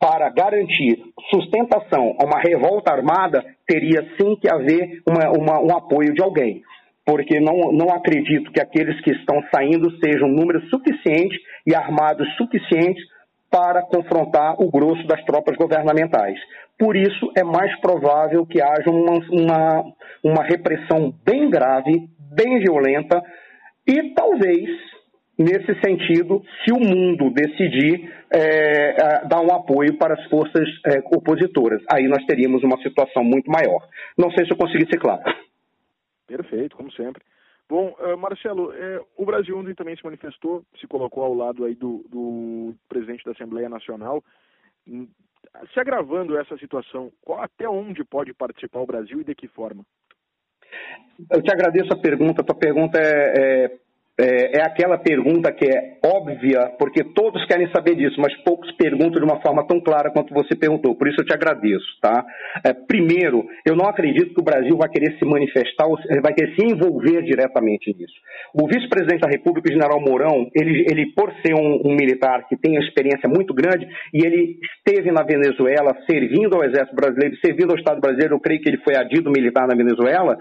para 0.00 0.28
garantir 0.30 0.98
sustentação 1.30 2.16
a 2.20 2.24
uma 2.24 2.38
revolta 2.38 2.92
armada, 2.92 3.44
teria 3.66 4.06
sim 4.20 4.36
que 4.36 4.48
haver 4.48 5.02
uma, 5.06 5.30
uma, 5.30 5.60
um 5.60 5.76
apoio 5.76 6.12
de 6.14 6.22
alguém. 6.22 6.62
Porque 7.04 7.38
não, 7.38 7.72
não 7.72 7.94
acredito 7.94 8.50
que 8.50 8.60
aqueles 8.60 9.00
que 9.02 9.10
estão 9.10 9.42
saindo 9.54 9.90
sejam 9.98 10.28
números 10.28 10.68
suficientes 10.70 11.38
e 11.66 11.74
armados 11.74 12.26
suficientes 12.36 13.04
para 13.50 13.82
confrontar 13.82 14.56
o 14.58 14.70
grosso 14.70 15.06
das 15.06 15.22
tropas 15.24 15.56
governamentais. 15.56 16.38
Por 16.78 16.96
isso, 16.96 17.30
é 17.36 17.44
mais 17.44 17.78
provável 17.80 18.44
que 18.46 18.60
haja 18.60 18.90
uma, 18.90 19.18
uma, 19.30 19.84
uma 20.24 20.42
repressão 20.42 21.14
bem 21.24 21.48
grave, 21.48 22.08
bem 22.34 22.58
violenta, 22.58 23.22
e 23.86 24.12
talvez 24.14 24.68
nesse 25.38 25.74
sentido, 25.80 26.42
se 26.64 26.72
o 26.72 26.78
mundo 26.78 27.30
decidir 27.30 28.12
é, 28.30 29.26
dar 29.26 29.40
um 29.40 29.52
apoio 29.52 29.96
para 29.98 30.14
as 30.14 30.24
forças 30.28 30.68
é, 30.86 30.98
opositoras. 31.14 31.82
Aí 31.90 32.06
nós 32.08 32.24
teríamos 32.24 32.62
uma 32.62 32.80
situação 32.82 33.22
muito 33.22 33.50
maior. 33.50 33.86
Não 34.16 34.30
sei 34.30 34.44
se 34.46 34.52
eu 34.52 34.56
consegui 34.56 34.86
ser 34.86 34.98
claro. 34.98 35.22
Perfeito, 36.26 36.76
como 36.76 36.90
sempre. 36.92 37.22
Bom, 37.68 37.96
uh, 37.98 38.16
Marcelo, 38.16 38.72
é, 38.72 39.00
o 39.16 39.24
Brasil 39.24 39.56
ontem 39.56 39.74
também 39.74 39.96
se 39.96 40.04
manifestou, 40.04 40.62
se 40.78 40.86
colocou 40.86 41.24
ao 41.24 41.34
lado 41.34 41.64
aí 41.64 41.74
do, 41.74 42.04
do 42.10 42.74
presidente 42.88 43.24
da 43.24 43.32
Assembleia 43.32 43.68
Nacional, 43.68 44.22
hum, 44.86 45.08
se 45.72 45.80
agravando 45.80 46.36
essa 46.38 46.56
situação, 46.58 47.10
qual, 47.22 47.40
até 47.40 47.68
onde 47.68 48.04
pode 48.04 48.34
participar 48.34 48.80
o 48.80 48.86
Brasil 48.86 49.20
e 49.20 49.24
de 49.24 49.34
que 49.34 49.48
forma? 49.48 49.84
Eu 51.30 51.42
te 51.42 51.52
agradeço 51.52 51.92
a 51.92 52.00
pergunta. 52.00 52.42
A 52.42 52.44
tua 52.44 52.56
pergunta 52.56 52.98
é, 52.98 53.64
é 53.64 53.78
é, 54.18 54.58
é, 54.58 54.62
aquela 54.62 54.96
pergunta 54.96 55.50
que 55.50 55.64
é 55.64 55.98
óbvia, 56.04 56.70
porque 56.78 57.02
todos 57.02 57.44
querem 57.46 57.68
saber 57.72 57.96
disso, 57.96 58.14
mas 58.20 58.32
poucos 58.44 58.70
perguntam 58.72 59.20
de 59.20 59.24
uma 59.24 59.40
forma 59.40 59.66
tão 59.66 59.80
clara 59.80 60.10
quanto 60.10 60.32
você 60.32 60.54
perguntou. 60.54 60.94
Por 60.94 61.08
isso 61.08 61.20
eu 61.20 61.26
te 61.26 61.34
agradeço, 61.34 61.86
tá? 62.00 62.24
É, 62.64 62.72
primeiro, 62.72 63.44
eu 63.66 63.74
não 63.74 63.86
acredito 63.86 64.32
que 64.32 64.40
o 64.40 64.44
Brasil 64.44 64.76
vai 64.76 64.88
querer 64.88 65.18
se 65.18 65.24
manifestar, 65.24 65.86
vai 66.22 66.32
querer 66.32 66.54
se 66.54 66.64
envolver 66.64 67.22
diretamente 67.22 67.92
nisso. 67.92 68.14
O 68.54 68.68
vice-presidente 68.68 69.20
da 69.20 69.28
República, 69.28 69.72
general 69.72 70.00
Mourão, 70.00 70.48
ele, 70.54 70.86
ele 70.88 71.12
por 71.14 71.32
ser 71.44 71.54
um, 71.54 71.82
um 71.84 71.96
militar 71.96 72.46
que 72.48 72.56
tem 72.56 72.72
uma 72.78 72.84
experiência 72.84 73.28
muito 73.28 73.52
grande, 73.52 73.86
e 74.12 74.24
ele 74.24 74.58
esteve 74.78 75.10
na 75.10 75.24
Venezuela 75.24 75.90
servindo 76.08 76.54
ao 76.54 76.64
Exército 76.64 76.94
Brasileiro, 76.94 77.36
servindo 77.44 77.72
ao 77.72 77.78
Estado 77.78 78.00
brasileiro, 78.00 78.34
eu 78.36 78.40
creio 78.40 78.60
que 78.60 78.68
ele 78.68 78.78
foi 78.78 78.94
adido 78.96 79.30
militar 79.30 79.66
na 79.66 79.74
Venezuela, 79.74 80.38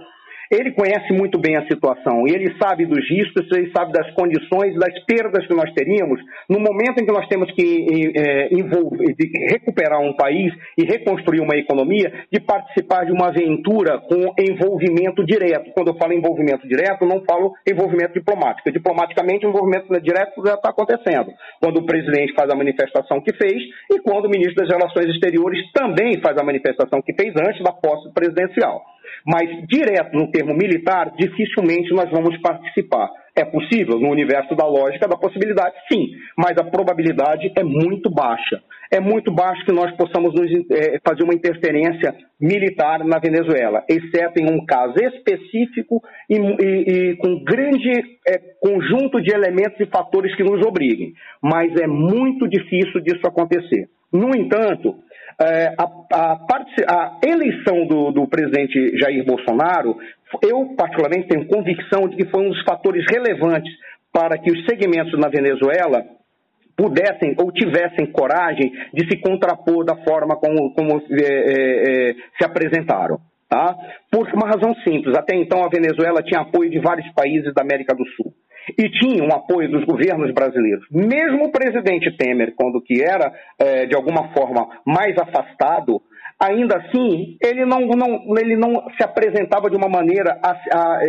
ele 0.51 0.71
conhece 0.71 1.13
muito 1.13 1.39
bem 1.39 1.55
a 1.55 1.67
situação 1.67 2.27
e 2.27 2.31
ele 2.31 2.55
sabe 2.61 2.85
dos 2.85 3.07
riscos, 3.09 3.45
ele 3.51 3.71
sabe 3.75 3.91
das 3.91 4.11
condições, 4.13 4.75
das 4.75 5.03
perdas 5.05 5.45
que 5.47 5.53
nós 5.53 5.71
teríamos 5.73 6.19
no 6.49 6.59
momento 6.59 7.01
em 7.01 7.05
que 7.05 7.11
nós 7.11 7.27
temos 7.27 7.51
que 7.51 8.11
é, 8.15 8.53
envolver, 8.53 9.15
recuperar 9.49 9.99
um 10.01 10.15
país 10.15 10.53
e 10.77 10.83
reconstruir 10.83 11.39
uma 11.39 11.55
economia, 11.55 12.11
de 12.31 12.39
participar 12.39 13.05
de 13.05 13.11
uma 13.11 13.27
aventura 13.27 13.99
com 13.99 14.33
envolvimento 14.39 15.25
direto. 15.25 15.71
Quando 15.73 15.89
eu 15.89 15.97
falo 15.97 16.13
envolvimento 16.13 16.67
direto, 16.67 17.05
não 17.05 17.23
falo 17.23 17.53
envolvimento 17.67 18.13
diplomático. 18.13 18.71
Diplomaticamente, 18.71 19.45
o 19.45 19.49
envolvimento 19.49 19.87
direto 20.01 20.41
já 20.45 20.55
está 20.55 20.69
acontecendo. 20.69 21.31
Quando 21.61 21.77
o 21.77 21.85
presidente 21.85 22.33
faz 22.33 22.49
a 22.51 22.55
manifestação 22.55 23.21
que 23.21 23.33
fez 23.33 23.61
e 23.91 23.99
quando 24.01 24.25
o 24.25 24.29
ministro 24.29 24.55
das 24.55 24.69
Relações 24.69 25.07
Exteriores 25.07 25.59
também 25.73 26.19
faz 26.21 26.37
a 26.37 26.43
manifestação 26.43 27.01
que 27.01 27.13
fez 27.13 27.33
antes 27.35 27.63
da 27.63 27.71
posse 27.71 28.11
presidencial. 28.13 28.92
Mas 29.25 29.49
direto 29.67 30.15
no 30.15 30.31
termo 30.31 30.53
militar, 30.53 31.13
dificilmente 31.17 31.93
nós 31.93 32.09
vamos 32.09 32.37
participar. 32.41 33.09
É 33.35 33.43
possível, 33.43 33.99
no 33.99 34.11
universo 34.11 34.55
da 34.55 34.65
lógica 34.67 35.07
da 35.07 35.17
possibilidade, 35.17 35.73
sim, 35.91 36.07
mas 36.37 36.55
a 36.57 36.63
probabilidade 36.63 37.51
é 37.57 37.63
muito 37.63 38.09
baixa. 38.09 38.61
É 38.91 38.99
muito 38.99 39.33
baixo 39.33 39.65
que 39.65 39.71
nós 39.71 39.91
possamos 39.97 40.35
nos, 40.35 40.51
é, 40.69 40.99
fazer 41.03 41.23
uma 41.23 41.33
interferência 41.33 42.13
militar 42.39 43.03
na 43.03 43.17
Venezuela, 43.17 43.83
exceto 43.89 44.39
em 44.39 44.45
um 44.53 44.63
caso 44.65 44.93
específico 44.99 45.99
e, 46.29 46.35
e, 46.35 46.91
e 46.91 47.15
com 47.17 47.43
grande 47.43 47.89
é, 48.27 48.37
conjunto 48.61 49.19
de 49.19 49.33
elementos 49.33 49.79
e 49.79 49.87
fatores 49.87 50.35
que 50.35 50.43
nos 50.43 50.63
obriguem. 50.63 51.13
Mas 51.41 51.73
é 51.81 51.87
muito 51.87 52.47
difícil 52.47 53.01
disso 53.01 53.25
acontecer. 53.25 53.89
No 54.11 54.29
entanto, 54.37 54.95
é, 55.41 55.73
a, 55.77 55.83
a, 56.13 56.39
a, 56.87 57.19
eleição 57.25 57.85
do, 57.87 58.11
do 58.11 58.27
presidente 58.27 58.97
Jair 58.97 59.25
Bolsonaro, 59.25 59.97
eu 60.41 60.73
particularmente 60.75 61.27
tenho 61.27 61.47
convicção 61.47 62.07
de 62.07 62.17
que 62.17 62.25
foi 62.25 62.45
um 62.45 62.49
dos 62.49 62.63
fatores 62.63 63.05
relevantes 63.09 63.71
para 64.11 64.37
que 64.37 64.51
os 64.51 64.65
segmentos 64.65 65.17
na 65.19 65.29
Venezuela 65.29 66.03
pudessem 66.75 67.35
ou 67.37 67.51
tivessem 67.51 68.11
coragem 68.11 68.71
de 68.93 69.07
se 69.07 69.19
contrapor 69.21 69.85
da 69.85 69.95
forma 70.03 70.35
como, 70.35 70.73
como 70.73 71.01
é, 71.11 71.23
é, 71.23 72.09
é, 72.09 72.13
se 72.37 72.45
apresentaram. 72.45 73.19
Tá? 73.49 73.75
Por 74.11 74.27
uma 74.33 74.47
razão 74.47 74.73
simples, 74.83 75.15
até 75.15 75.35
então 75.35 75.63
a 75.63 75.69
Venezuela 75.69 76.23
tinha 76.23 76.41
apoio 76.41 76.71
de 76.71 76.79
vários 76.79 77.07
países 77.13 77.53
da 77.53 77.61
América 77.61 77.95
do 77.95 78.05
Sul 78.15 78.33
e 78.77 78.89
tinham 78.89 79.27
apoio 79.27 79.69
dos 79.69 79.85
governos 79.85 80.33
brasileiros. 80.33 80.85
Mesmo 80.91 81.45
o 81.45 81.51
presidente 81.51 82.15
Temer, 82.17 82.53
quando 82.55 82.81
que 82.81 83.01
era 83.01 83.31
é, 83.59 83.85
de 83.85 83.95
alguma 83.95 84.33
forma 84.33 84.67
mais 84.85 85.17
afastado, 85.17 86.01
ainda 86.39 86.77
assim 86.77 87.37
ele 87.43 87.65
não, 87.65 87.81
não, 87.81 88.37
ele 88.37 88.55
não 88.55 88.83
se 88.97 89.03
apresentava 89.03 89.69
de 89.69 89.75
uma 89.75 89.89
maneira 89.89 90.39
a, 90.43 90.51
a, 90.51 90.99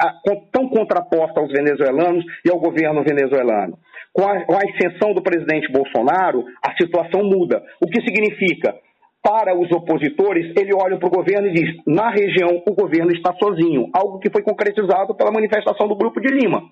a, 0.00 0.14
tão 0.52 0.68
contraposta 0.68 1.40
aos 1.40 1.52
venezuelanos 1.52 2.24
e 2.44 2.50
ao 2.50 2.58
governo 2.58 3.02
venezuelano. 3.02 3.78
Com 4.12 4.24
a, 4.24 4.44
com 4.44 4.54
a 4.54 4.58
ascensão 4.58 5.14
do 5.14 5.22
presidente 5.22 5.72
Bolsonaro, 5.72 6.44
a 6.62 6.74
situação 6.76 7.22
muda. 7.24 7.62
O 7.82 7.88
que 7.88 8.02
significa? 8.02 8.74
para 9.22 9.56
os 9.56 9.70
opositores, 9.70 10.52
ele 10.56 10.74
olha 10.74 10.98
para 10.98 11.06
o 11.06 11.10
governo 11.10 11.46
e 11.46 11.52
diz: 11.52 11.76
na 11.86 12.10
região 12.10 12.60
o 12.66 12.74
governo 12.74 13.12
está 13.12 13.32
sozinho, 13.34 13.88
algo 13.94 14.18
que 14.18 14.30
foi 14.30 14.42
concretizado 14.42 15.14
pela 15.14 15.30
manifestação 15.30 15.86
do 15.86 15.94
Grupo 15.94 16.20
de 16.20 16.28
Lima. 16.34 16.68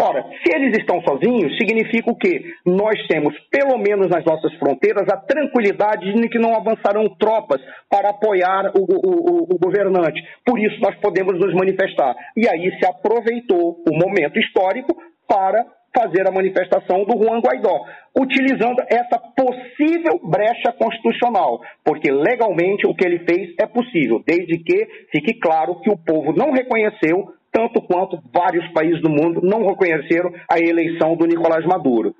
Ora, 0.00 0.22
se 0.22 0.54
eles 0.54 0.78
estão 0.78 1.02
sozinhos, 1.02 1.56
significa 1.58 2.08
o 2.08 2.16
quê? 2.16 2.54
Nós 2.64 2.94
temos, 3.08 3.34
pelo 3.50 3.76
menos 3.78 4.08
nas 4.08 4.24
nossas 4.24 4.54
fronteiras, 4.54 5.08
a 5.08 5.16
tranquilidade 5.16 6.12
de 6.12 6.28
que 6.28 6.38
não 6.38 6.54
avançarão 6.54 7.08
tropas 7.18 7.60
para 7.90 8.10
apoiar 8.10 8.70
o, 8.76 8.84
o, 8.84 9.54
o 9.54 9.58
governante. 9.58 10.22
Por 10.46 10.58
isso, 10.60 10.80
nós 10.80 10.94
podemos 11.00 11.36
nos 11.40 11.52
manifestar. 11.52 12.14
E 12.36 12.48
aí 12.48 12.70
se 12.78 12.86
aproveitou 12.86 13.82
o 13.90 13.92
momento 13.92 14.38
histórico 14.38 14.94
para 15.26 15.66
fazer 15.96 16.28
a 16.28 16.32
manifestação 16.32 17.04
do 17.04 17.18
Juan 17.18 17.40
Guaidó, 17.40 17.84
utilizando 18.16 18.80
essa 18.88 19.18
possível 19.18 20.20
brecha 20.22 20.72
constitucional, 20.78 21.60
porque 21.84 22.10
legalmente 22.12 22.86
o 22.86 22.94
que 22.94 23.04
ele 23.04 23.20
fez 23.20 23.54
é 23.58 23.66
possível, 23.66 24.22
desde 24.24 24.58
que 24.58 24.86
fique 25.10 25.40
claro 25.40 25.80
que 25.80 25.90
o 25.90 25.96
povo 25.96 26.32
não 26.32 26.52
reconheceu 26.52 27.32
tanto 27.58 27.82
quanto 27.82 28.22
vários 28.32 28.66
países 28.68 29.02
do 29.02 29.10
mundo 29.10 29.40
não 29.42 29.66
reconheceram 29.66 30.32
a 30.48 30.60
eleição 30.60 31.16
do 31.16 31.26
Nicolás 31.26 31.66
Maduro. 31.66 32.14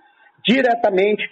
Diretamente, 0.45 1.23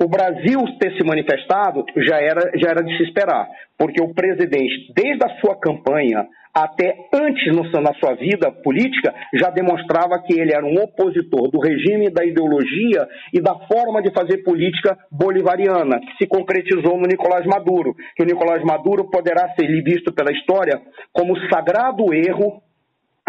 o 0.00 0.08
Brasil 0.08 0.60
ter 0.78 0.92
se 0.96 1.04
manifestado 1.04 1.84
já 1.96 2.20
era, 2.20 2.52
já 2.54 2.70
era 2.70 2.84
de 2.84 2.96
se 2.96 3.02
esperar, 3.02 3.48
porque 3.76 4.00
o 4.00 4.14
presidente, 4.14 4.92
desde 4.94 5.24
a 5.24 5.40
sua 5.40 5.58
campanha 5.58 6.26
até 6.54 6.94
antes 7.12 7.54
na 7.54 7.92
sua 7.94 8.14
vida 8.14 8.50
política, 8.50 9.12
já 9.34 9.50
demonstrava 9.50 10.22
que 10.22 10.40
ele 10.40 10.54
era 10.54 10.64
um 10.64 10.76
opositor 10.82 11.50
do 11.50 11.58
regime, 11.58 12.08
da 12.08 12.24
ideologia 12.24 13.06
e 13.32 13.42
da 13.42 13.54
forma 13.66 14.00
de 14.00 14.10
fazer 14.10 14.38
política 14.38 14.96
bolivariana, 15.10 16.00
que 16.00 16.16
se 16.16 16.26
concretizou 16.26 16.96
no 16.96 17.06
Nicolás 17.06 17.44
Maduro, 17.44 17.94
que 18.14 18.22
o 18.22 18.26
Nicolás 18.26 18.62
Maduro 18.64 19.10
poderá 19.10 19.52
ser 19.54 19.66
visto 19.82 20.14
pela 20.14 20.32
história 20.32 20.80
como 21.12 21.36
sagrado 21.50 22.14
erro 22.14 22.62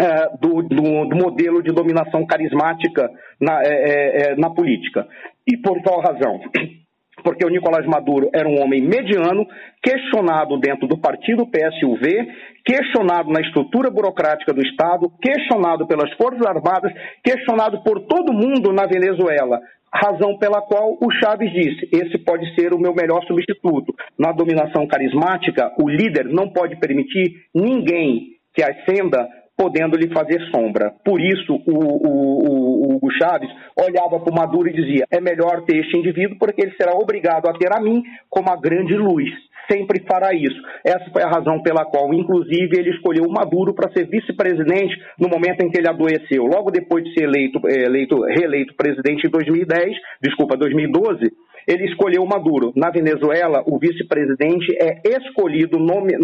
é, 0.00 0.36
do, 0.40 0.62
do, 0.62 1.06
do, 1.06 1.16
modelo 1.16 1.62
de 1.62 1.72
dominação 1.72 2.24
carismática 2.26 3.10
na, 3.40 3.60
é, 3.62 3.68
é, 3.68 4.32
é, 4.32 4.36
na 4.36 4.50
política. 4.50 5.06
E 5.46 5.56
por 5.56 5.82
qual 5.82 6.00
razão? 6.00 6.40
porque 7.24 7.44
o 7.44 7.48
Nicolás 7.48 7.84
Maduro 7.86 8.30
era 8.32 8.48
um 8.48 8.62
homem 8.62 8.80
mediano, 8.80 9.46
questionado 9.82 10.58
dentro 10.58 10.86
do 10.86 10.98
partido 10.98 11.46
PSUV, 11.46 12.28
questionado 12.64 13.30
na 13.30 13.40
estrutura 13.40 13.90
burocrática 13.90 14.52
do 14.52 14.62
Estado, 14.62 15.10
questionado 15.20 15.86
pelas 15.86 16.12
Forças 16.12 16.46
Armadas, 16.46 16.92
questionado 17.24 17.82
por 17.82 18.00
todo 18.06 18.32
mundo 18.32 18.72
na 18.72 18.86
Venezuela. 18.86 19.60
Razão 19.92 20.36
pela 20.38 20.60
qual 20.60 20.98
o 21.00 21.10
Chaves 21.10 21.50
disse: 21.50 21.88
esse 21.92 22.18
pode 22.18 22.54
ser 22.54 22.74
o 22.74 22.78
meu 22.78 22.94
melhor 22.94 23.24
substituto. 23.24 23.94
Na 24.18 24.32
dominação 24.32 24.86
carismática, 24.86 25.72
o 25.80 25.88
líder 25.88 26.26
não 26.26 26.50
pode 26.50 26.76
permitir 26.76 27.46
ninguém 27.54 28.38
que 28.54 28.62
ascenda 28.62 29.26
podendo 29.58 29.96
lhe 29.96 30.08
fazer 30.14 30.40
sombra. 30.54 30.92
Por 31.04 31.20
isso, 31.20 31.52
o, 31.66 31.74
o, 31.74 32.92
o 32.92 32.94
Hugo 32.94 33.10
Chaves 33.20 33.50
olhava 33.76 34.20
para 34.20 34.32
o 34.32 34.36
Maduro 34.36 34.68
e 34.68 34.72
dizia: 34.72 35.04
é 35.10 35.20
melhor 35.20 35.64
ter 35.64 35.78
este 35.78 35.98
indivíduo 35.98 36.38
porque 36.38 36.62
ele 36.62 36.76
será 36.80 36.92
obrigado 36.92 37.48
a 37.48 37.52
ter 37.52 37.74
a 37.74 37.80
mim 37.80 38.02
como 38.30 38.48
a 38.50 38.56
grande 38.56 38.94
luz. 38.94 39.28
Sempre 39.70 40.02
fará 40.10 40.32
isso. 40.32 40.56
Essa 40.82 41.10
foi 41.12 41.22
a 41.22 41.28
razão 41.28 41.60
pela 41.62 41.84
qual, 41.84 42.14
inclusive, 42.14 42.78
ele 42.78 42.88
escolheu 42.90 43.24
o 43.24 43.32
Maduro 43.32 43.74
para 43.74 43.92
ser 43.92 44.08
vice-presidente 44.08 44.96
no 45.20 45.28
momento 45.28 45.60
em 45.60 45.70
que 45.70 45.78
ele 45.78 45.88
adoeceu. 45.88 46.44
Logo 46.44 46.70
depois 46.70 47.04
de 47.04 47.12
ser 47.12 47.24
eleito, 47.24 47.60
eh, 47.68 47.84
eleito, 47.84 48.18
reeleito 48.22 48.74
presidente 48.74 49.26
em 49.26 49.30
2010, 49.30 49.94
desculpa, 50.22 50.56
2012, 50.56 51.30
ele 51.68 51.84
escolheu 51.84 52.24
Maduro. 52.24 52.72
Na 52.74 52.90
Venezuela, 52.90 53.62
o 53.66 53.78
vice-presidente 53.78 54.74
é 54.80 55.02
escolhido 55.04 55.78
nome, 55.78 56.14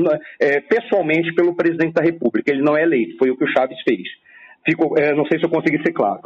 é, 0.41 0.61
pessoalmente 0.63 1.35
pelo 1.35 1.55
presidente 1.55 1.93
da 1.93 2.03
República. 2.03 2.51
Ele 2.51 2.63
não 2.63 2.75
é 2.75 2.83
eleito. 2.83 3.19
Foi 3.19 3.31
o 3.31 3.37
que 3.37 3.45
o 3.45 3.53
Chaves 3.53 3.79
fez. 3.83 4.09
É, 4.97 5.15
não 5.15 5.27
sei 5.27 5.39
se 5.39 5.45
eu 5.45 5.51
consegui 5.51 5.83
ser 5.83 5.93
claro. 5.93 6.23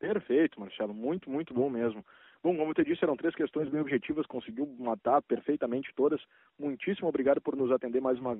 Perfeito, 0.00 0.58
Marcelo. 0.58 0.92
Muito, 0.92 1.30
muito 1.30 1.54
bom 1.54 1.70
mesmo. 1.70 2.04
Bom, 2.42 2.56
como 2.56 2.74
eu 2.76 2.84
disse, 2.84 3.04
eram 3.04 3.16
três 3.16 3.32
questões 3.36 3.68
bem 3.68 3.80
objetivas, 3.80 4.26
conseguiu 4.26 4.68
matar 4.80 5.22
perfeitamente 5.22 5.92
todas. 5.94 6.20
Muitíssimo 6.58 7.08
obrigado 7.08 7.40
por 7.40 7.54
nos 7.54 7.70
atender 7.70 8.00
mais 8.00 8.18
uma 8.18 8.30
vez. 8.30 8.30